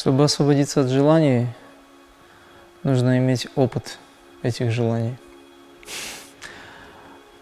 [0.00, 1.46] Чтобы освободиться от желаний,
[2.84, 3.98] нужно иметь опыт
[4.42, 5.14] этих желаний.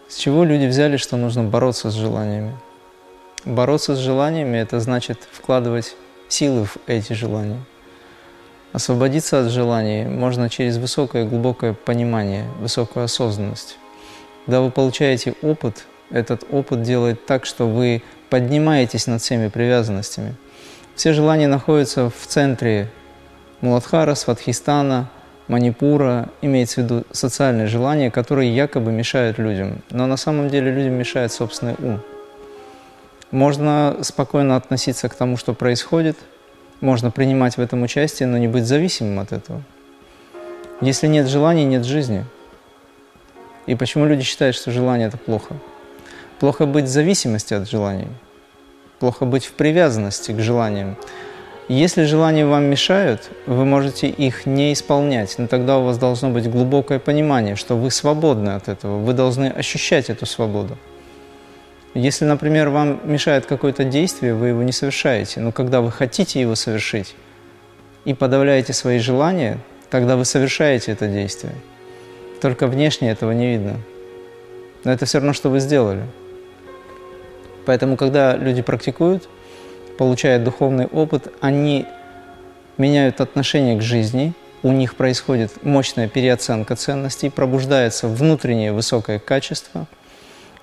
[0.09, 2.53] С чего люди взяли, что нужно бороться с желаниями?
[3.45, 5.95] Бороться с желаниями– это значит вкладывать
[6.27, 7.61] силы в эти желания.
[8.73, 13.77] Освободиться от желаний можно через высокое глубокое понимание, высокую осознанность.
[14.45, 20.35] Когда вы получаете опыт, этот опыт делает так, что вы поднимаетесь над всеми привязанностями.
[20.99, 22.89] Все желания находятся в центре
[23.61, 25.09] Муладхара, Сватхистана,
[25.47, 29.81] Манипура, имеется в виду социальные желания, которые якобы мешают людям.
[29.91, 32.01] Но на самом деле людям мешает собственный ум.
[33.31, 36.17] Можно спокойно относиться к тому, что происходит,
[36.81, 39.61] можно принимать в этом участие, но не быть зависимым от этого.
[40.81, 42.25] Если нет желаний, нет жизни.
[43.67, 45.55] И почему люди считают, что желание– это плохо?
[46.41, 48.09] Плохо быть в зависимости от желаний.
[48.99, 50.97] Плохо быть в привязанности к желаниям.
[51.69, 56.49] Если желания вам мешают, вы можете их не исполнять, но тогда у вас должно быть
[56.49, 60.77] глубокое понимание, что вы свободны от этого, вы должны ощущать эту свободу.
[61.93, 66.55] Если, например, вам мешает какое-то действие, вы его не совершаете, но когда вы хотите его
[66.55, 67.15] совершить
[68.05, 71.53] и подавляете свои желания, тогда вы совершаете это действие.
[72.41, 73.77] Только внешне этого не видно.
[74.83, 76.03] Но это все равно, что вы сделали.
[77.69, 79.29] Поэтому, когда люди практикуют,
[79.99, 81.85] получают духовный опыт, они
[82.79, 89.85] меняют отношение к жизни, у них происходит мощная переоценка ценностей, пробуждается внутреннее высокое качество–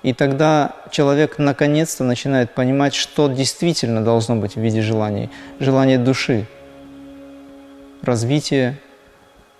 [0.02, 5.30] и тогда человек наконец-то начинает понимать, что действительно должно быть в виде желаний.
[5.60, 6.46] Желание души,
[8.02, 8.78] развитие,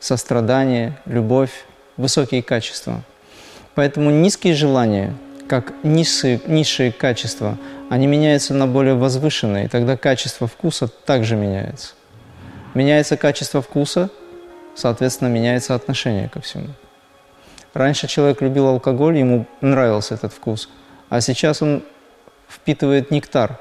[0.01, 1.51] сострадание, любовь,
[1.97, 3.03] высокие качества.
[3.75, 5.15] Поэтому низкие желания,
[5.49, 7.59] как низшие, низшие качества,
[7.89, 11.95] они меняются на более возвышенные, и тогда качество вкуса также меняется.
[12.75, 14.11] Меняется качество вкуса,
[14.75, 16.69] соответственно, меняется отношение ко всему.
[17.75, 20.69] Раньше человек любил алкоголь, ему нравился этот вкус,
[21.09, 21.83] а сейчас он
[22.49, 23.59] впитывает нектар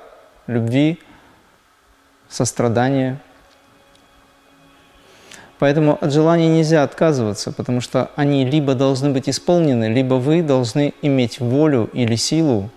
[0.48, 1.00] любви,
[2.30, 3.20] сострадания.
[5.58, 10.94] Поэтому от желаний нельзя отказываться, потому что они либо должны быть исполнены, либо вы должны
[11.02, 12.70] иметь волю или силу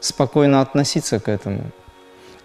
[0.00, 1.62] спокойно относиться к этому,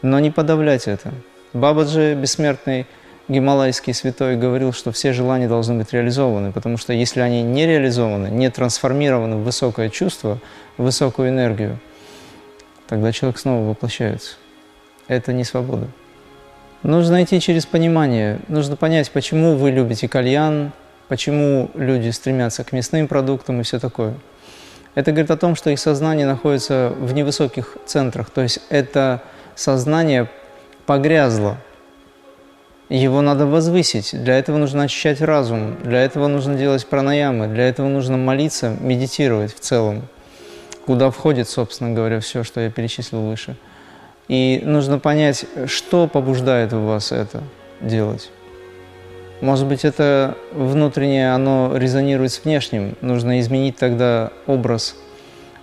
[0.02, 1.14] но не подавлять это.
[1.54, 2.88] Бабаджи, бессмертный
[3.28, 8.28] гималайский святой говорил, что все желания должны быть реализованы, потому что если они не реализованы,
[8.28, 10.40] не трансформированы в высокое чувство,
[10.78, 11.80] в высокую энергию,
[12.88, 14.36] тогда человек снова воплощается.
[15.08, 15.88] Это не свобода.
[16.84, 20.72] Нужно идти через понимание, нужно понять, почему вы любите кальян,
[21.10, 24.16] почему люди стремятся к мясным продуктам и все такое.
[24.96, 29.22] Это говорит о том, что их сознание находится в невысоких центрах, то есть это
[29.56, 30.28] сознание
[30.86, 31.58] погрязло
[32.90, 34.12] его надо возвысить.
[34.12, 39.56] Для этого нужно очищать разум, для этого нужно делать пранаямы, для этого нужно молиться, медитировать
[39.56, 40.08] в целом,
[40.86, 43.56] куда входит, собственно говоря, все, что я перечислил выше.
[44.28, 47.44] И нужно понять, что побуждает в вас это
[47.82, 48.30] делать.
[49.42, 52.96] Может быть, это внутреннее, оно резонирует с внешним.
[53.02, 54.96] Нужно изменить тогда образ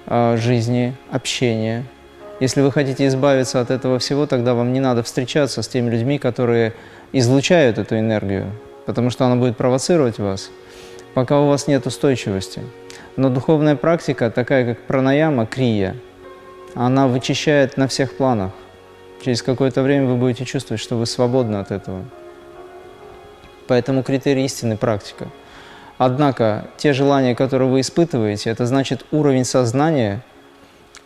[0.06, 1.84] э, жизни, общения.
[2.40, 6.18] Если вы хотите избавиться от этого всего, тогда вам не надо встречаться с теми людьми,
[6.18, 6.74] которые
[7.12, 8.52] излучают эту энергию,
[8.84, 10.50] потому что она будет провоцировать вас,
[11.14, 12.62] пока у вас нет устойчивости.
[13.16, 15.96] Но духовная практика, такая как пранаяма, крия,
[16.74, 18.52] она вычищает на всех планах.
[19.22, 22.04] Через какое-то время вы будете чувствовать, что вы свободны от этого.
[23.66, 25.28] Поэтому критерий истины– практика.
[25.98, 30.22] Однако те желания, которые вы испытываете, это значит уровень сознания,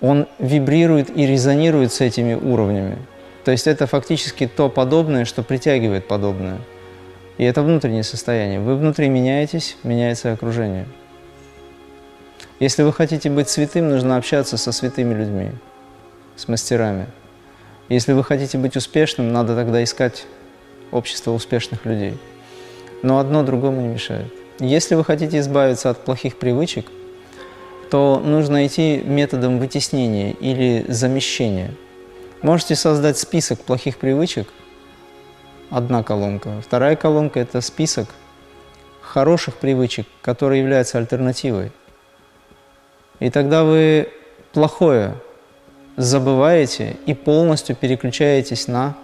[0.00, 2.98] он вибрирует и резонирует с этими уровнями.
[3.44, 6.58] То есть это фактически то подобное, что притягивает подобное.
[7.38, 8.60] И это внутреннее состояние.
[8.60, 10.86] Вы внутри меняетесь, меняется окружение.
[12.62, 15.50] Если вы хотите быть святым, нужно общаться со святыми людьми,
[16.36, 17.06] с мастерами.
[17.88, 20.26] Если вы хотите быть успешным, надо тогда искать
[20.90, 22.18] общество успешных людей.
[23.02, 24.32] Но одно другому не мешает.
[24.60, 26.86] Если вы хотите избавиться от плохих привычек,
[27.90, 31.70] то нужно идти методом вытеснения или замещения–
[32.42, 34.48] Можете создать список плохих привычек,
[35.70, 36.60] одна колонка.
[36.60, 38.08] Вторая колонка– это список
[39.00, 41.70] хороших привычек, которые являются альтернативой.
[43.22, 44.08] И тогда вы
[44.52, 45.14] плохое
[45.96, 48.94] забываете и полностью переключаетесь на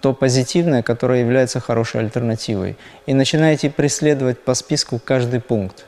[0.00, 2.76] то позитивное, которое является хорошей альтернативой.
[3.06, 5.84] И начинаете преследовать по списку каждый пункт,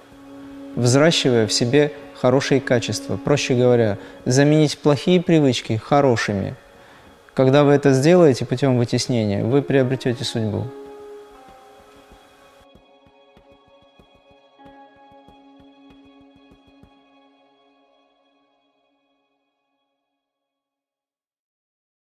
[0.75, 3.17] взращивая в себе хорошие качества.
[3.17, 6.55] Проще говоря, заменить плохие привычки хорошими–
[7.37, 10.65] Когда вы это сделаете путем вытеснения, вы приобретете судьбу.